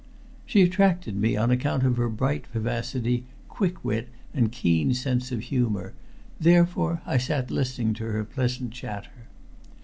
[0.47, 5.41] She attracted me on account of her bright vivacity, quick wit and keen sense of
[5.41, 5.93] humor,
[6.39, 9.27] therefore I sat listening to her pleasant chatter.